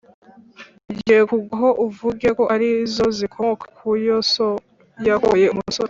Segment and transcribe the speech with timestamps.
[0.85, 4.47] tugiye kugwaho uvuge ko ari zo zikomoka ku yo so
[5.07, 5.79] yakoye." umusore